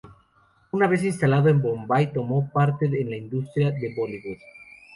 Una 0.71 0.87
vez 0.87 1.03
instalado 1.03 1.47
en 1.49 1.61
Bombay, 1.61 2.11
tomó 2.11 2.49
parte 2.49 2.87
en 2.87 3.07
la 3.11 3.17
industria 3.17 3.69
de 3.69 3.93
Bollywood. 3.95 4.39